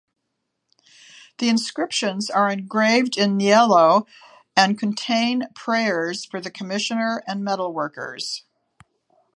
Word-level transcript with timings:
The 1.37 1.47
inscriptions 1.49 2.31
are 2.31 2.49
engraved 2.51 3.19
in 3.19 3.37
niello 3.37 4.07
and 4.57 4.79
contain 4.79 5.43
prayers 5.53 6.25
for 6.25 6.41
the 6.41 6.49
commissioner 6.49 7.21
and 7.27 7.43
metalworkers. 7.45 8.41